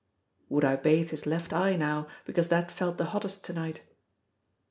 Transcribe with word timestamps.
Would 0.49 0.65
I 0.65 0.77
bathe 0.77 1.11
his 1.11 1.27
left 1.27 1.53
eye 1.53 1.75
now, 1.75 2.07
because 2.25 2.49
that 2.49 2.71
felt 2.71 2.97
the 2.97 3.05
hottest 3.13 3.45
to 3.45 3.53
night? 3.53 3.83